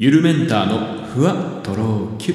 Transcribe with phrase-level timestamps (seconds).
[0.00, 2.34] ゆるメンターのふわとろきゅ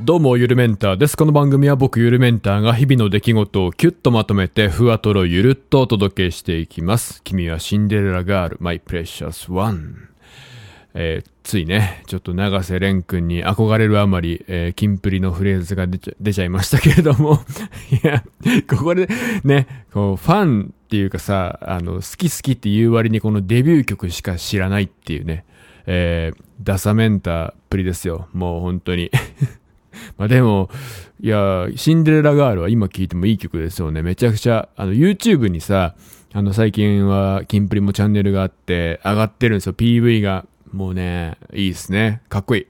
[0.00, 1.16] どうも、ゆるメンターです。
[1.16, 7.22] この番組は僕、ゆるメンターが日々の出来事をキュッとまとめて、ふわとろゆるっとお届けしていきます。
[7.22, 10.08] 君はシンデレラガール、マイプレシャスワン。
[10.94, 17.40] えーついね、ちょっと永瀬廉君に憧れるあまり、えー、キンプリのフレーズが出ちゃ出ちゃいましたけれども、
[18.02, 18.22] いや、
[18.68, 19.08] ここで
[19.42, 25.44] ね、こう、ファンっていうかさ、あの、好き好きっていう割にこのデビュー曲しか知らないっていうね、
[25.86, 28.26] えー、ダサメンタっぷりですよ。
[28.32, 29.08] もう本当に。
[30.18, 30.68] まあでも、
[31.20, 34.02] いや、シンデレラガールは今聴いてもいい曲ですよね。
[34.02, 35.94] めちゃくちゃ、あの、YouTube にさ、
[36.32, 39.74] あの、最近は、キンプリもチャンネルがあって、上がってるんですよ。
[39.74, 40.44] PV が。
[40.72, 42.20] もうね、いいですね。
[42.28, 42.66] かっこいい。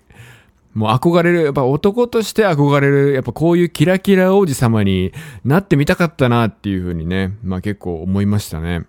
[0.75, 5.13] もう憧れる、やっぱ男として憧れる、やっぱこういうキラキラ王子様に
[5.45, 8.87] なってみたかったなっていうふうにね、まあ結構思いましたね。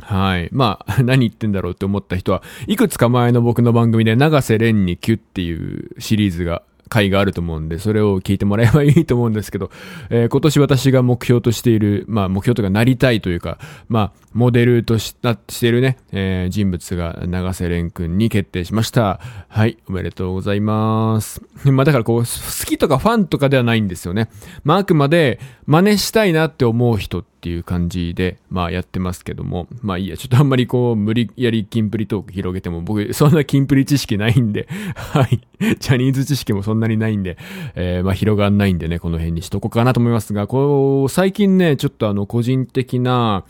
[0.00, 0.48] はい。
[0.52, 9.70] まあ、 何言ってんだろうって思った人は、いくつか前の僕の番組で、長瀬廉にキュっていうシリーズが、回があると思うんで、それを聞いてもらえばいいと思うんですけど、
[10.10, 13.58] えー今年私が目標としている、まあ目標とかなりたいというか、
[13.88, 19.20] まあ、モデルとしなしているね、えー人物が長瀬廉君に決定しました。
[19.48, 21.42] はい、おめでとうございます。
[21.64, 22.26] まあだからこう、好
[22.66, 24.28] きとかファンとかではないんですよね。
[24.64, 35.40] まああくまで真似したいなって思う人っていう感じで、まあやってますけども、まあいいや、ちょっとあんまりこう、無理やりキンプリトーク広げても、僕、 そんなキンプリ知識ないんで、 はい。
[35.78, 37.38] ジャニーズ知識もそんなにないんで、
[37.74, 43.44] えーまあ広がんないんでね、この辺にしとこうかなと思いますが、こう、最近ね、ちょっとあの、個人的な、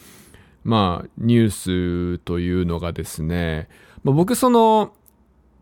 [0.63, 3.69] まあ、ニュースというのがですね、
[4.05, 4.93] まあ、僕その、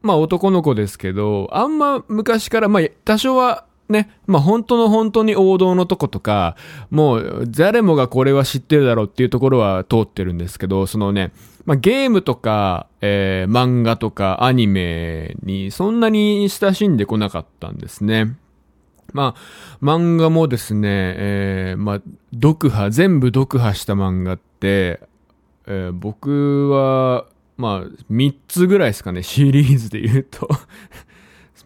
[0.03, 6.57] まあ男の子ですけど、あんま昔から、まあ多少はね、まあ本当の本当に王道のとことか、
[6.91, 11.33] もう誰もがこれは知ってるだろうっていうところは通ってるんですけど、そのね、
[11.65, 18.37] まあゲームとか、えー漫画とかアニメにそんなに親しんでこなかったんですね。
[19.13, 22.03] まあ、漫画もですね、えーまあ、
[22.35, 25.01] 読破、全部読破した漫画って、
[25.67, 30.49] えー僕は、まあ、3つぐらいですかね、シリーズで言うと。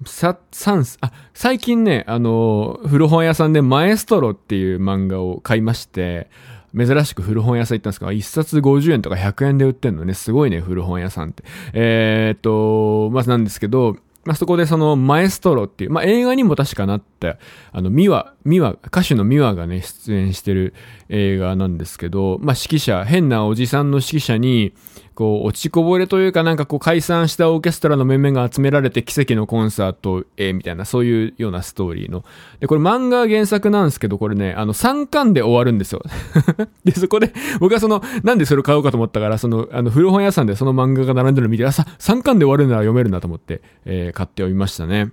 [0.07, 6.29] さ、三あ、最近ね、あの、古本屋さんでマエストロっていう漫画を買いまして、
[6.77, 11.43] 珍しく古本屋さん行ったんですけど、1冊50円とか100円で売ってんのね、すごいね、古本屋さんって。
[11.73, 20.75] えーっと、まずなんですけど、まあ、そこでその、マエストロっていう、まあ、映画にも確かなって、あの、ミワ、ミワ、歌手のミワがね、出演してる
[21.09, 24.73] 映画なんですけど、まあ、指揮者、変なおじさんの指揮者に、
[25.15, 32.25] こう、落ちこぼれというかなんかこう、解散したオーケストラの面々が集められて奇跡のコンサートへ、みたいな、そういうようなストーリーの。
[32.61, 36.03] で、これ漫画原作なんですけど、これね、あの、3巻で終わるんですよ。
[36.85, 45.11] で、そこで、僕はその、なんでそれを買おうかと思ったから、その、あの、古本屋さんでその漫画が並んでるのを見て、あ、さ、3巻で終わるなら読めるなと思って、えー買っておりましたね。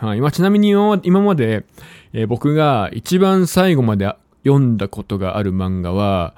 [0.00, 0.18] はい。
[0.18, 1.66] 今、ちなみに今ま今まで、
[2.14, 4.10] えー僕が一番最後まで
[4.44, 6.34] 読んだことがある漫画は、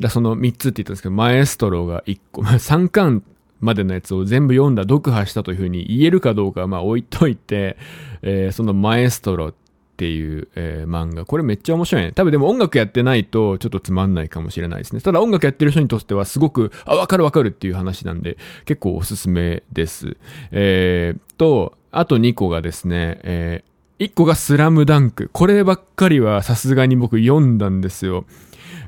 [0.00, 3.22] だその3つって言ったんですけど、マエストロが1個、まあ3巻
[3.60, 7.76] までのやつを全部読んだ、読破したというふうに言えるかどうかはまあ置いといて、
[8.22, 9.54] えーそのマエストロっ
[9.96, 11.24] ていう、えー漫画。
[11.24, 12.10] これめっちゃ面白いね。
[12.10, 15.00] 多分でも音楽やってないとちょっとつまんないかもしれないですね。
[15.00, 20.16] ただ音楽やってる人にとってはすごく、あ、わかるわかるっていう話なんで、結構おすすめです。
[20.50, 25.30] えー、と、あと2個がですね、えー、1個がスラムダンク。
[25.32, 28.24] こればっかりはさすがに僕読んだんですよ。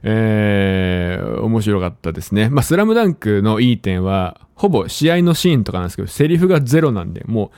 [0.03, 2.49] えー、面白かったですね。
[2.49, 7.51] まあ、スラムダンクのいい点は、ほぼ試合のシーンとかなんですけど、セリフがゼロなんで、もう、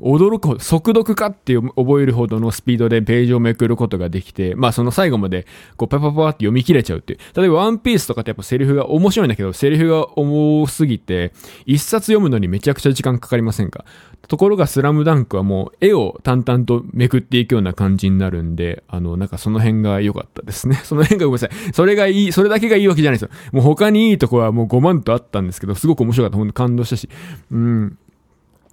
[0.00, 5.46] 驚くほど、速読かって覚えるほどのスピードでページをめくることができて、まあその最後まで、
[5.76, 7.18] こうパパパって読み切れちゃうっていう。
[7.34, 11.32] 例えばワンピースとかってやっぱセリフが面白いんだけど、セリフが重すぎて、
[11.64, 13.84] 一冊読むのにめちゃくちゃ時間かかりませんか？
[14.28, 20.76] ところがスラムダンクはもう絵を淡々とめくっていくような感じになるんで、あの、なんかその辺が良かったですね。
[20.84, 21.72] その辺がごめんなさい。
[21.72, 23.36] それがいい、それだけがいいわけじゃないですよ。
[23.52, 26.38] もう他にいいとこはもう5万とあったんですけど、すごく面白かった。
[26.38, 27.08] 本当感動したし。
[27.50, 27.98] うん。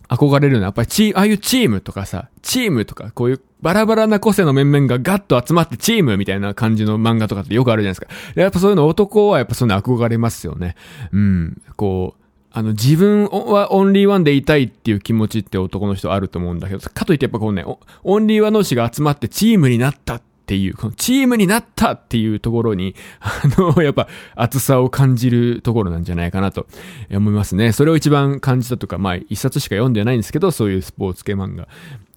[0.09, 8.41] 憧れるのは、やっぱりチー、ああいうチームとかさ、チームとか、こういうバラバラな個性の面々がガッと集まってチームみたいな感じの漫画とかってよくあるじゃないですか。
[8.41, 10.75] やっぱそういうの男はやっぱそういうの憧れますよね。
[11.11, 11.61] うん。
[11.75, 17.65] こう、あの、自分はオンリーワンでいたいっていう気持ちって男の人あると思うんだけど、かといってやっぱこうね、
[18.03, 26.67] オンリーワン同士が集まってチームになったってっていう、このチームになったっていうところに、 あの、やっぱ熱さを感じるところなんじゃないかなと
[27.09, 27.71] 思いますね。
[27.71, 31.69] それを一番感じたとか、まあ一冊しか読んでないんですけど、そういうスポーツ系漫画、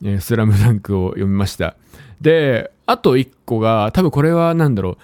[0.02, 1.76] えースラムダンクを読みました。
[2.20, 4.96] で、あと一個が、多分これはなんだろう、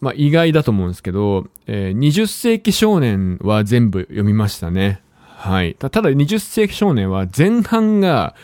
[0.00, 5.00] まあ、意外だと思うんですけど、えー、20世紀少年は全部読みましたね。
[5.18, 5.74] はい。
[5.74, 8.34] ただ20世紀少年は前半が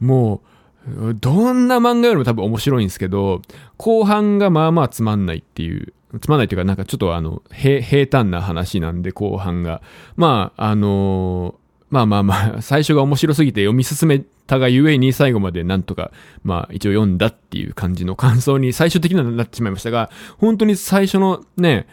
[0.00, 0.51] もう、
[0.86, 3.42] どんな漫画よりも多分面白いんですけど、
[3.76, 9.80] 後半がまあまあつまんないっていう、つまんないっていうかなんかちょっとあの、平坦な話なんで後半が。
[10.16, 16.10] まあ、あのー、まあまあまあ、最初が面白すぎて読み進めたがゆえに最後までなんとか、
[16.42, 21.86] まあ一応読んだっていう感じの感想に最終的にはなってしまいましたが、本当に最初のね、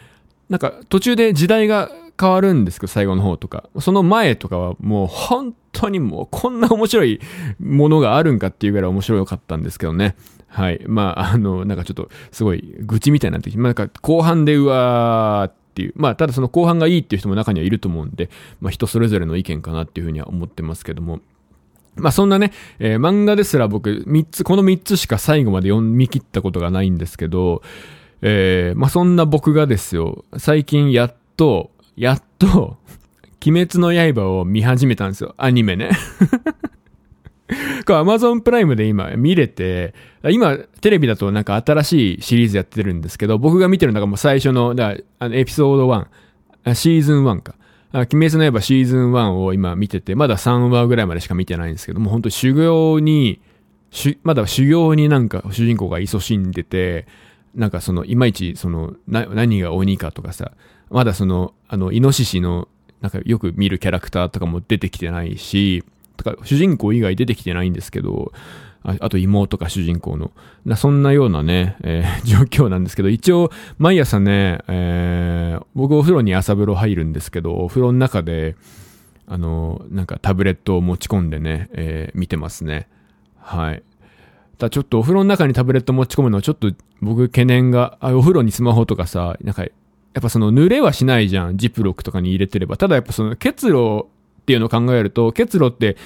[0.49, 3.69] なんか途中で時代が変わるんですけど、最後の方とか。
[3.79, 7.19] その前とかはもう本当にもうこんな面白い
[7.59, 10.15] ものがあるんかっていうぐらい面白かったんですけどね。
[10.47, 10.81] はい。
[10.87, 15.93] まあ、あの、なんかちょっとすごい愚痴みたいになってきて、まあ、なんか後半でうわーっていう。
[15.95, 18.29] まあ、ただその後半がいいっていう人も中にはいると思うんで、
[18.59, 21.19] まあ人それぞれの意見かなっていうふうには思ってますけども。
[21.95, 27.61] まあそんなね、えー、漫画ですら僕3つ、この3つしか最後まで読み切ったことがないんですけど、
[28.21, 32.77] えー、まあそんな僕がですよ、最近やっと、やっと、
[33.45, 35.33] 鬼滅の刃を見始めたんですよ。
[35.37, 35.91] アニメね。
[37.85, 39.93] これアマゾンプライムで今見れて、
[40.29, 47.55] 今テレビだとなんか新しいシリーズやってるんですけど、僕が見てるのがもう最初の、だあのエピソード1、シーズン1か。
[47.91, 53.41] 鬼滅の刃シーズン1を今見てて、まだ3話ぐらいまでしか見てないんですけども、本当修行に、
[54.21, 57.07] まだ修行になんか主人公が勤しんでて、
[57.55, 60.51] なんかその、いまいちその、何が鬼かとかさ、
[60.91, 62.67] まだその、あの、イノシシの、
[63.01, 65.83] なんかよく見るキャラクターとかも出てきてないし、
[66.17, 68.33] とか、主人公以外出てきてないんですけど、
[68.83, 70.31] ああと妹か主人公の。
[70.75, 78.55] そんなようなね、えー、 状況なんですけど、一応、毎朝ね、えー、僕お風呂に朝風呂入るんですけど、お風呂の中で、
[79.27, 82.87] あの、なんかタブレットを持ち込んでね、えー、見てますね。
[83.37, 83.83] はい。
[84.57, 89.65] だちょっとお風呂の中にタブレット持ち込むのはちょっと僕懸念が、あ、お風呂にスマホとかさ、なんか、
[90.13, 91.57] やっぱその濡れはしないじゃん。
[91.57, 92.77] ジップロックとかに入れてれば。
[92.77, 95.97] ただやっぱその結露っていうのを考えると、結露って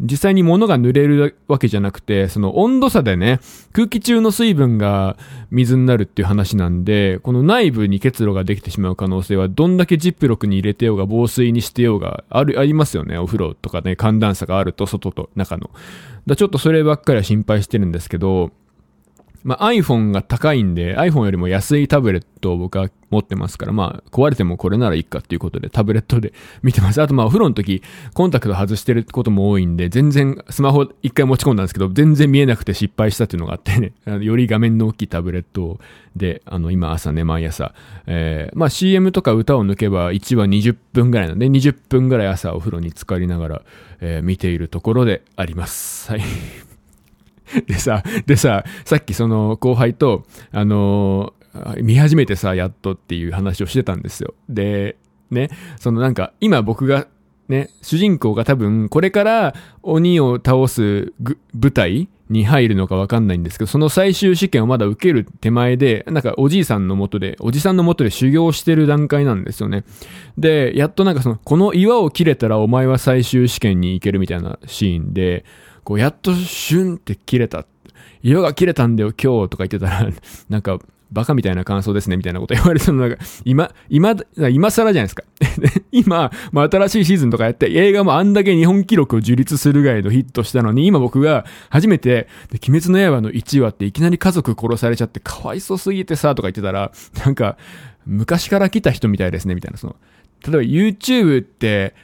[0.00, 3.38] 実際に物が濡れるわけじゃなくて、その温度差でね、
[3.72, 5.18] 空気中の水分が
[5.50, 13.18] 水になるっていう話なんで、この内部に結露ができてしまう可能性は、どんだけジップロックに入れてようが、防水にしてようが、ある、ありますよね。
[13.18, 15.70] お風呂とかね、寒暖差があると、外と中の。
[16.26, 18.52] だちょっとそればっかりは心配してるんですけど、
[19.42, 26.32] まあ、iPhone が高いんで、iPhone よりも安いタブレットを僕は持ってますから、まあ、壊れてもこれならいいかっていうことで、タブレットで
[26.62, 27.00] 見てます。
[27.00, 27.82] あと、まあ、お風呂の時、
[28.12, 35.80] コンタクト外してることも多いんで、全然、スマホ一回持ち込んだんですけど、全然見えなくて失敗したっていうのがあって ね、より画面の大きいタブレット
[36.14, 37.74] で、あの、今朝ね、毎朝、
[38.06, 43.62] えー、まあ、CM とか歌を抜けば1話20分ぐらいなんで、20分ぐらい朝お風呂に浸かりながら、
[44.02, 46.10] えー、見ているところであります。
[46.10, 46.69] はい。
[47.66, 54.34] でさ、でさ、さっきその後輩と、あのー、見始めてさ、やっとっていう話をしてたんですよ。
[54.48, 54.96] で、
[55.30, 57.06] ね、そのなんか、今僕が、
[57.48, 61.12] ね、主人公が多分、これから鬼を倒す
[61.52, 69.84] 舞台に入るのかわかんないんですけど、その最終試験をまだ受ける手前で、なんかおじいさんのもとで、おじさんのもとで修行してる段階なんですよね。
[70.38, 75.44] で、やっとなんかその、この岩を切れたらお前は最終試験に行けるみたいなシーンで、
[75.84, 77.66] こう、やっとシュンって切れた。
[78.22, 80.10] 色が切れたんだよ、今日とか言ってたら、
[80.48, 80.78] なんか、
[81.12, 85.24] バカみたいな感想ですね、みたいなこと言われてたのが、今、今、今更じゃないですか。
[85.90, 96.92] 今、まあ、新しいシーズンとかやって、映画もあんだけ日本記録を樹立するぐらいのヒットしたのに、今僕が初めて、鬼滅の刃の1話っていきなり家族殺されちゃってかわいそうすぎてさ、とか言ってたら、
[97.24, 97.56] なんか、
[98.06, 99.96] 昔から来た人みたいですね、みたいな、その、
[100.46, 101.94] 例えば YouTube って、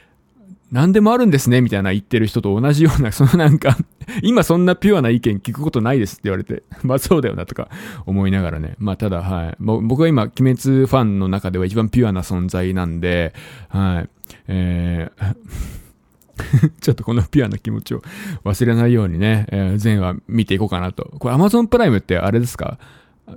[0.71, 3.77] 何でもあるんですね、みたいな言ってる人と同じような、 そのなんか
[4.21, 7.69] 今そんなピュアな意見聞くことないですって言われて、 まあそうだよなとか
[8.05, 8.75] 思いながらね。
[8.77, 9.55] まあただ、はい。
[9.59, 13.33] 僕は今、鬼滅ファンの中では一番ピュアな存在なんで、
[13.69, 14.09] はい。
[14.47, 15.35] えー
[16.81, 18.03] ちょっとこのピュアな気持ちを
[18.45, 21.11] 忘れないようにね、えー、話見ていこうかなと。
[21.19, 22.77] これ Amazon プライムってあれですか？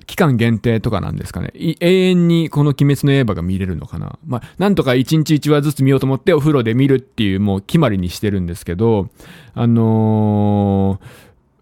[0.07, 1.53] 期間限定とかなんですかね。
[1.55, 4.19] 永遠にこの鬼滅の刃が見れるのかな。
[4.27, 9.09] まあ、なんとか1日1話ずつ見ようと思ってお風呂で見るっていうもう決まりにしてるんですけど、
[9.55, 11.01] あの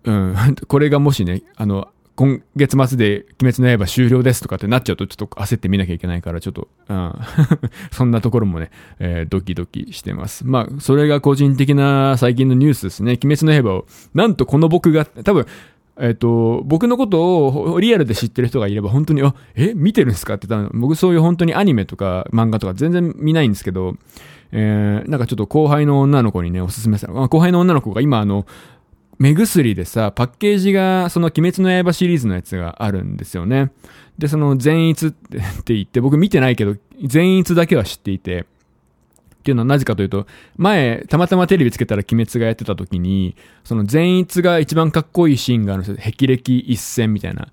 [0.04, 7.12] ー、うん、 これがもしね、あの、今月末で鬼滅の刃終了ですとかってなっちゃうとちょっと焦って見なきゃいけないからちょっと、うん、
[7.92, 10.44] そんなところもね、えー、ドキドキしてます。
[10.44, 13.18] まあ、それが個人的な最近のニュースですね。
[13.22, 15.46] 鬼滅の刃を、なんとこの僕が、多分、
[16.00, 23.96] えっ、と、僕のことをリアルで知ってる人がいれば本当に、あ、え、見てるんですかって言ったら、僕そういう本当にアニメとか漫画とか全然見ないんですけど、
[24.52, 27.28] えー、なんかちょっと後輩の女の子にね、おすすめしたの。
[27.28, 28.46] 後輩の女の子が今あの、
[29.18, 33.72] 目薬でさ、パッケージが、その鬼滅の刃シリーズのやつがあるんですよね。
[34.16, 38.46] で、その善逸って言って、僕見てないけど、善逸だけは知っていて、
[39.38, 40.26] っていうのはなぜかというと、
[40.56, 46.12] 前、たまたまテレビつけたら鬼滅がやってた時に、その善逸が一番かっこいいシーンがあるんですよ。
[46.12, 47.48] 霹靂一戦みたいな。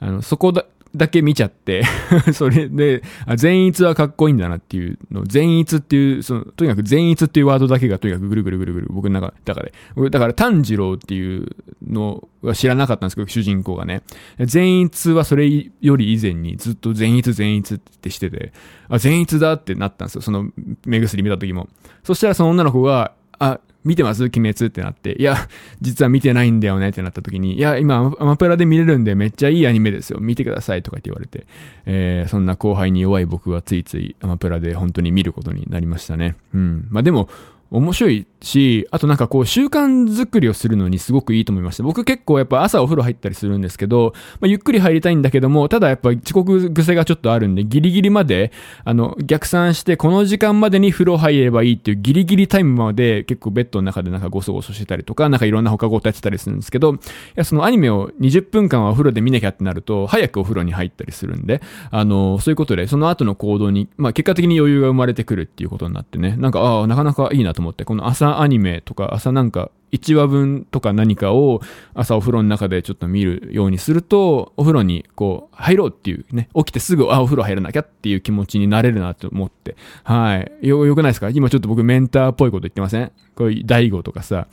[0.00, 1.84] あの、そこだ、だけ見ちゃって
[2.34, 3.02] それで、
[3.36, 11.48] 善逸はかっこいいんだなっていうの、善逸っていう、その、とにかく善逸っていうワードだけがとにかくぐるぐるぐるぐる、僕の中、だから、だから炭治郎っていう
[11.86, 14.02] のは知らなかったんですけど、主人公がね。
[14.40, 18.52] 善逸はそれより以前にずっと善逸善逸ってしてて、
[18.88, 20.22] あ、善逸だってなったんですよ。
[20.22, 20.50] その
[20.86, 21.68] 目薬見た時も。
[22.02, 24.24] そしたらその女の子が、あ、見てます？
[24.24, 25.16] 鬼滅ってなって。
[25.18, 25.48] いや、
[25.80, 30.20] 実は見てないんだよねってなった時に、いや、今アマプラで見れるんでめっちゃいいアニメですよ。
[30.20, 31.46] 見てくださいとかって言われて。
[31.86, 36.36] えー、そんな後輩に弱い僕はついついアマプラで本当に見ることになりましたね。
[36.54, 36.88] うん。
[36.90, 37.28] まあでも、
[37.70, 41.82] 面白いし、あとなんかこう習慣作りをするのにすごくいいと思いました。
[41.82, 48.50] 僕結構やっぱ朝お風呂入ったりするんですけど、まあ、ゆっくり入りたいんだけども、ただやっぱ遅刻癖がちょっとあるんで、ギリギリまで、
[48.84, 56.98] あの、逆算してこの時間までに風呂入ればいいっていうギリギリタイムまで結構ベッドの中でなんかゴソゴソしてたりとか、なんかいろんな他事やってたりするんですけど、い
[57.36, 71.60] や、そのアニメを20分間はお風呂で見なきゃってなると、早くお風呂に入ったりするんで、あの、そういうことで、その後の行動に、まあ結果的に余裕が生まれてくるっていうことになってね、なんか、ああ、なかなかいいなと思って、この朝アニメとか朝なんか1話分とか何かを
[71.94, 79.76] 朝お風呂の中でちょっと見るようにすると、お風呂にこう入ろうっていうね、起きてすぐ、あ、お風呂入らなきゃっていう気持ちになれるなと思って。
[80.04, 80.66] はい。
[80.66, 81.30] よ、よくないですか？
[81.30, 83.12] 今ちょっと僕メンターっぽいこと言ってません？
[83.34, 84.46] こういう大悟とかさ、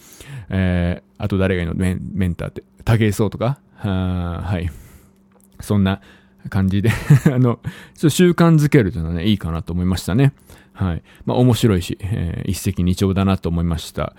[0.49, 1.73] えー、あと誰がいいの？
[1.75, 2.63] メンメンターって。
[2.83, 3.59] 武井壮とか？
[3.75, 4.69] ははい。
[5.59, 6.01] そんな
[6.49, 6.89] 感じで
[7.31, 7.59] あの、
[7.95, 10.33] 習慣づけるというのはね、いいかなと思いましたね。
[10.77, 11.03] はい。
[11.25, 14.13] まあ面白いし、えー、一石二鳥だなと思いました。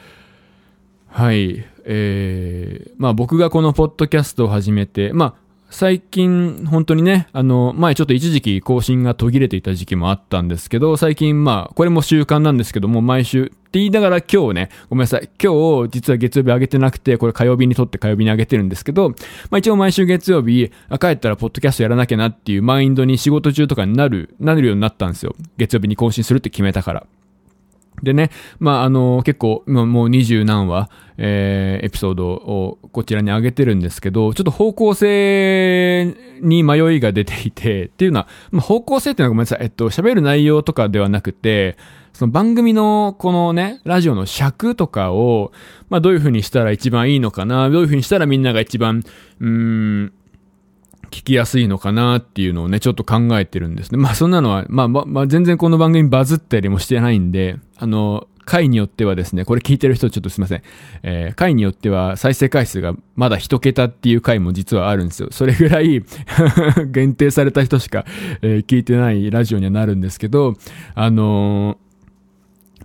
[1.06, 1.64] はい。
[1.84, 15.28] えー、まあ僕がこのポッドキャストを始めて、まあ最近、本当にね、あの、前ちょっと一時期更新が途切れていた時期もあったんですけど、最近まあ、これも習慣なんですけども、毎週、って言いながら今日ね、ごめんなさい。
[15.42, 19.16] 今日、実は月曜日上げてなくて、これ火曜日に撮って火曜日に上げてるんですけど、ま
[19.56, 25.34] あ一応毎週月曜日、あ、帰ったらポッドキャストやらなきゃなっていうマインドに仕事中とかになる、なるようになったんですよ。
[25.58, 27.06] 月曜日に更新するって決めたから。
[28.02, 41.76] でね、まあ、あの、結構、もう二十何話、えー、エピソードをこちらに上げてるんですけど、ちょっと方向性に迷いが出ていて、 っていうのは、まあ、方向性っていうのはごめんなさい、えっと、喋る内容とかではなくて、
[42.12, 45.52] その番組のこのね、ラジオの尺とかを、
[45.88, 49.04] まあ、どういう風にしたら一番いいのかな、どういう風にしたらみんなが一番、
[49.40, 50.12] うーん、
[51.10, 53.98] 聞きやすいのかなっていうのをね、ちょっと考えてるんですね。
[53.98, 60.62] まあそんなのは、まあ、まあ、全然この番組バズったりもしてないんで、あの、回によってはですね、これ聞いてる人ちょっとすいません。
[61.02, 65.28] えー、回によっては再生回数がまだ一桁っていう回も実はあるんですよ。
[65.30, 66.02] それぐらい
[66.90, 68.06] 限定された人しか、
[68.40, 70.54] えー、聞いてないラジオにはなるんですけど、
[70.94, 71.88] あのー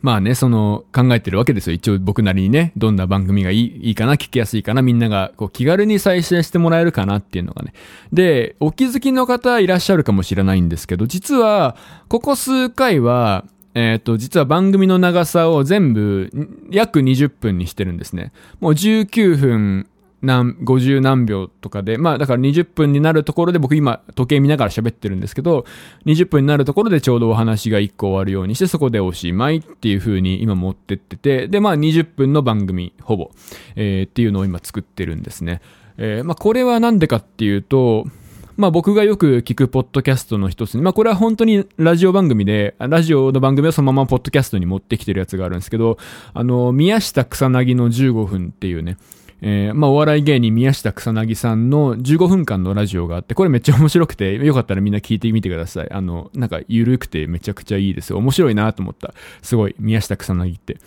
[0.04, 1.74] まあね、その考えてるわけですよ。
[1.74, 7.72] 一応僕なりにね、どんな番組がいいいいかな、聞きやすいかな、みんながこう気軽に再生してもらえるかなっていうのがね。
[8.12, 11.78] で、お気づきの方いらっしゃるかもしれないんですけど、実は、
[12.10, 13.46] ここ数回は、
[13.76, 16.30] えっ、ー、と、実は番組の長さを全部
[16.70, 18.32] 約20分にしてるんですね。
[18.60, 19.88] もう19分
[20.24, 25.66] 何、50何秒とかで、まあだから20分になるところで僕今時計見ながら喋ってるんですけど、
[26.06, 33.32] 20分になるところでちょうどお話が1個終わるようにしてそこでおしまいっていう風に今持ってってて、でまあ20分の番組ほぼ、
[33.76, 35.62] えー、っていうのを今作ってるんですね。
[35.98, 38.06] えー、まあこれはなんでかっていうと、
[38.56, 45.98] まあ僕がよく聞くポッドキャストの一つに、まあこれは本当にラジオ番組で、ラジオの番組をそのままポッドキャストに持ってきてるやつがあるんですけど、
[46.34, 48.98] あの、宮下草薙の15分っていうね、
[49.46, 55.92] えー、まあ、お笑い芸人宮下草薙さんの15分間のラジオがあって、これめっちゃ面白くて、よかったらみんな聞いてみてください。
[55.92, 58.18] あの、なんか、ゆるくてめちゃくちゃいいですよ。
[58.20, 59.14] 面白いなと思った。
[59.42, 60.78] すごい、宮下草薙って。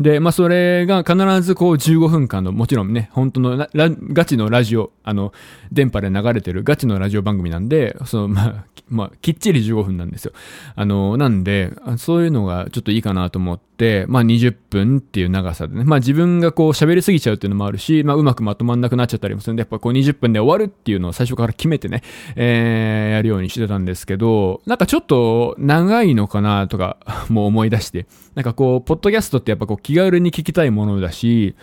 [0.00, 5.34] で、まあ、それが必ずこう15分間の、もちろんね、本当のガチのラジオ、あの、
[5.70, 10.32] 電波で流れてるガチのラジオ番組なんで、その、まあ、まあ、きっちり15分なんですよ。
[10.74, 13.69] あの、なんで、そういうのがちょっといいかなと思って、
[14.08, 22.02] まあ、20分っていう長さでね、まあ、自分がこう喋りすぎちゃうっていうのもあるし、まあ、うまくまとまんなくなっちゃったりもするんで、やっぱこう20分で終わるっていうのを最初から決めてね、
[22.36, 26.98] えー、やるようにしてたんですけど、なんかちょっと長いのかなとか、
[27.30, 31.54] もう思い出して、なんかこう、ポッドキャストってやっぱこう気軽に聞きたいものだし、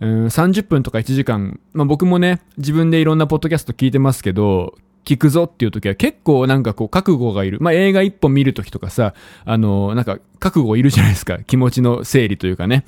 [0.00, 4.74] うん、30分とか1時間、まあ僕もね、自分でいろんなポッドキャスト聞いてますけど、
[5.06, 7.58] 聞くぞっていう時は結構なんかこう覚悟がいる。
[7.60, 9.14] まあ映画一本見る時とかさ、
[9.44, 11.38] あの、なんか覚悟いるじゃないですか。
[11.38, 12.84] 気持ちの整理というかね。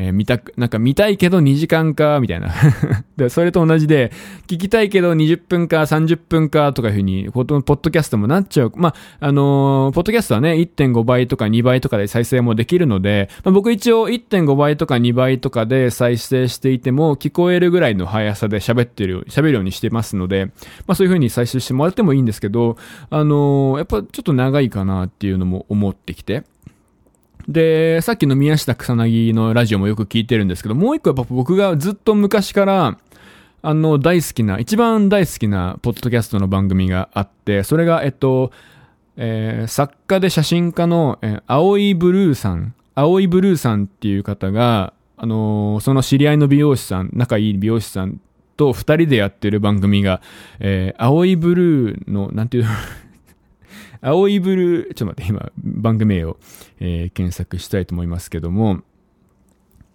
[0.00, 2.54] えー、見たく、なんか見たいけど2時間か、みたいな。
[3.16, 4.12] で、それと同じで、
[4.46, 8.72] 聞きたいけど20分か30分かとかいうふうに、ポッドキャストもなっちゃう。
[8.76, 8.94] まあ、
[9.26, 20.46] あのー、ポッドキャストはね、1.5倍とか2倍とかで再生もできるので、まあ、僕一応1.5倍とか2倍とかで再生していても、聞こえるぐらいの速さで喋ってる、喋るようにしてますので、
[20.86, 22.76] まあそういうふうに再生してもらってもいいんですけど、
[23.10, 26.44] あのー、やっぱちょっと長いかなっていうのも思ってきて。
[27.48, 32.98] で、さっきの宮下草薙のラジオもよく聞いてるんですけど、もう一個やっぱ僕がずっと昔から、
[33.62, 38.52] あの、大好きな、一番大好きなポッドキャストの番組があって、それが、えっと、
[39.16, 48.20] えー、作家で写真家の、えー、青いブルーさん、青いブルーさんっていう方が、あのー、その知り合いの美容師さん、仲いい美容師さん
[48.56, 50.20] と二人でやってる番組が、
[50.60, 52.66] えー、青いブルーの、なんていう
[54.00, 56.38] 青いブルー、ちょっと待って、今、番組名を、
[56.80, 58.82] えー、検索したいと思いますけども、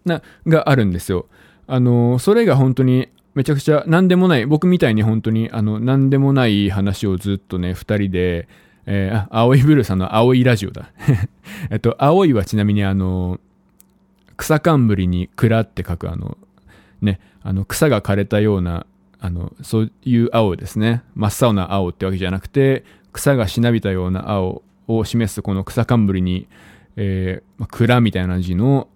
[0.06, 1.28] な、があるんですよ。
[1.68, 8.48] あの、それが本当にめちゃくちゃ何でもない、僕みたいに本当にあの、何でもない話をずっとね、二人で、
[8.86, 10.92] えー、あ、青いブルーさんの青いラジオだ。
[11.72, 13.40] えっと、青いはちなみにあの、
[14.38, 16.38] 草冠に蔵って書くあの、
[17.02, 18.86] ね、あの、草が枯れたような、
[19.20, 21.02] あの、そういう青ですね。
[21.16, 22.84] 真っ青な青ってわけじゃなくて、
[23.14, 26.48] 草がしなびたような青を示すこの草冠に、
[26.98, 28.90] えー、蔵みたいな字の、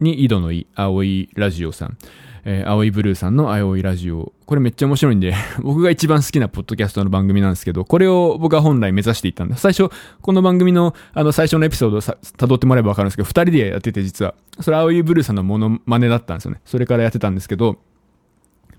[0.00, 1.98] に井戸のい、青いラジオさん。
[2.44, 4.32] えー、青いブルーさんの青いラジオ。
[4.46, 9.56] これめっちゃ面白いんで 僕が一番好きなポッドキャストの番組なんですけど、これを僕は本来目指していったんだ。
[9.56, 9.90] 最初、
[10.20, 14.34] この番組の、あの、最初のエピソードを辿ってもらえばわかるんですけど、二人でやってて実は。
[14.60, 16.60] それ青いブルーさんのモノマネだったんですよね。
[16.64, 17.78] それからやってたんですけど、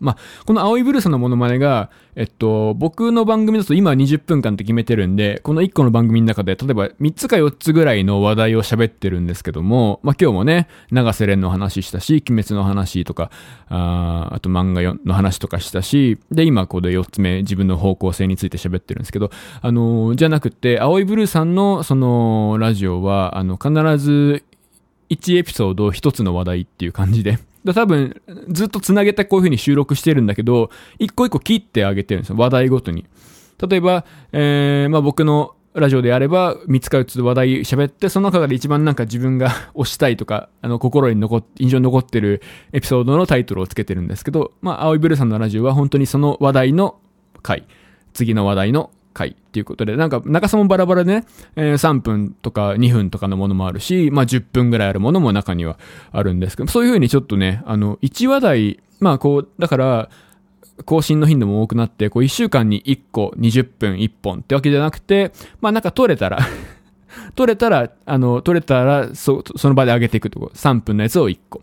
[0.01, 13.29] まあ、この青いブルーさんのモノマネが、えっと、僕の番組だと今は20分間って決めてるんで、この1個の番組の中で、例えば3つか4つぐらいの話題を喋ってるんですけども、まあ今日もね、長瀬廉の話したし、鬼滅の話とか、
[13.69, 19.29] ああと漫画の話とかしたし、で、今ここで4つ目、自分の方向性について喋ってるんですけど、
[19.61, 24.43] あのー、じゃなくて、青いブルーさんのそのラジオは、あの、必ず
[25.11, 32.37] 1エピソード1つの話題っていう感じで、 だ多分、ずっと繋げてこういう風に収録してるんだけど、一個一個切ってあげてるんですよ。
[32.37, 33.05] 話題ごとに。
[33.69, 42.41] 例えば、えー、まあ僕のラジオであれば、3つか4つ話題喋って、その中で一番なんか自分が 推したいとか、あの、心に残っ、印象に残ってる
[42.73, 46.95] エピソードのタイトルをつけてるんですけど、まあ、青いブルーさんのラジオは本当にその話題の
[47.41, 47.65] 回、
[48.13, 55.77] 次の話題の回っていうことで、なんか長さもバラバラでね、えー、3分とか2分とかのものもあるし、まあ10分ぐらいあるものも中には
[56.11, 60.09] あるんですけど、そういう風にちょっとね、あの、1話題、まあこう、だから、
[60.85, 66.39] 更新の頻度も多くなって、こう1週間に1個20分1本ってわけじゃなくて、まあなんか取れたら
[67.35, 70.51] 取れたら、あの、取れたら、そ、その場で上げていくとこ。
[70.53, 71.61] 3分のやつを1個。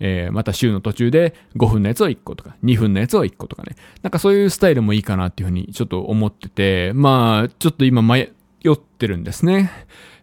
[0.00, 3.76] えー、また週の途中で5分のやつを1個とか、2分のやつを1個とかね。
[4.02, 8.30] なんかそういうスタイルもいいかなっていうふうにちょっと思ってて、まあ、ちょっと今迷
[8.70, 9.70] ってるんですね。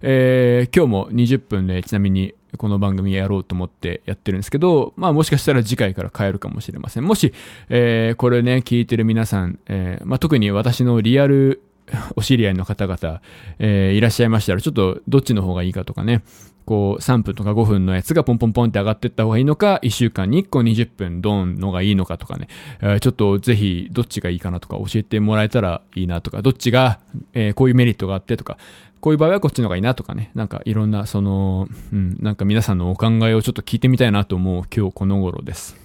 [0.01, 7.05] えー、今日も20分でちなみにこの番組やろうと思ってやってるんですけど、まあもしかしたら次回から変えるかもしれません。
[7.05, 7.33] もし、
[7.69, 11.61] えー、これね、聞いてる皆さん、えー、まあ特に私のリアル
[12.15, 13.21] お知り合いの方々、
[13.59, 16.23] えー、いらっしゃいましたら、ちょっとどっちの方がいいかとかね、
[16.65, 22.47] こう3分とか5分のやつがポンポンポンって上がっていった方がいいのか、1週間に1個20分ドンのがいいのかとかね、
[22.81, 26.99] えー、ちょっとぜひどっちがいいかなとか教えてもらえたらいいなとか、どっちが、
[27.33, 28.57] えー、こういうメリットがあってとか、
[28.99, 35.77] こういう場合はこっちの方がいいなとかね、なんかいろんなその、うん、なんか皆さんのお考えをちょっと聞いてみたいなと思う今日この頃です。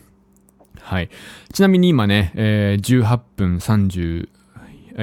[0.81, 1.11] はい。
[1.53, 4.31] ちなみに今ね、えー、18分30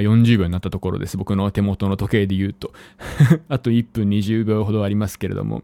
[0.02, 1.18] 40秒になったところです。
[1.18, 2.72] 僕の手元の時計で言うと。
[3.50, 5.64] あと1分20秒ほどありますけれども。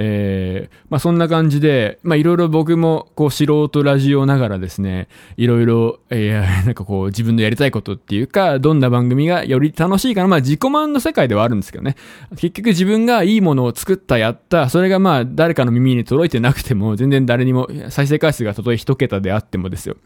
[0.00, 10.28] えー、まあそんな感じで、まあいろいろ僕もこう素人ラジオながらですね、いろいろ、えー、 なんかこう自分のやりたいことっていうか、どんな番組がより楽しいかな。
[10.28, 11.96] まあ自己満の世界ではあるんですけどね。
[12.36, 19.96] 結局自分がいいものを作った、やった、それがまあ誰かの耳に届いてなくても、全然誰にも再生回数がたとえ一桁であってもですよ。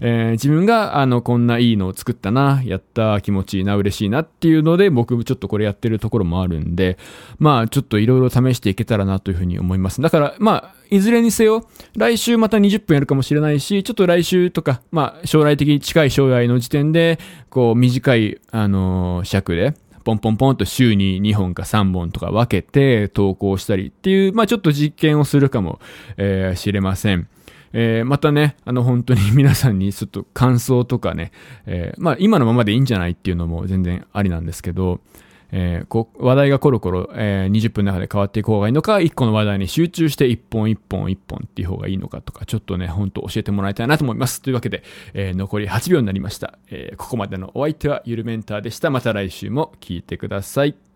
[0.00, 6.98] えー、自分があのこんないいのを作ったな、やった、あ気持ちいいな、嬉しいなっていうので、僕ちょっとこれやってるところもあるんで、
[7.38, 10.00] まあちょっといろいろ試していけたらなというふうに思います。
[10.00, 17.18] だから、まあ、いずれにせよ、来週また20分やるかもしれないし、ちょっと来週とか、まあ将来的に近い将来の時点で、
[17.50, 25.80] こう短い、あのー、尺で、ポンポンポンと週に2本か3本とか分けて投稿したりっていう、まあちょっと実験をするかも、
[26.16, 27.28] えー、知れません。
[27.72, 31.32] えー、またね、あの本当に 皆さんにちょっと感想とかね、
[31.66, 35.00] えー、まあ今のままでいいんじゃないっていうのも全然ありなんですけど、
[35.50, 44.42] えー、こう話題がコロコロ、えー、20分の中で変わっていく方がいいのか、1個の話題に集中して1本1本1本っていう方がいいのかとか、ちょっとね、ほんと教えてもらいたいなと思います。
[44.42, 44.82] というわけで、
[45.14, 46.58] えー、残り8秒になりました。
[46.70, 48.90] えここまでのお相手はゆるメンターでした。
[48.90, 50.87] また来週も聞いてください。